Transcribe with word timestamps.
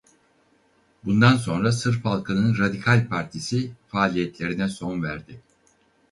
Bundan 1.05 1.35
sonra 1.37 1.71
Sırp 1.71 2.05
Halkının 2.05 2.57
Radikal 2.57 3.07
Partisi 3.07 3.71
faaliyetlerine 3.87 4.67
son 4.69 5.03
verdi. 5.03 5.41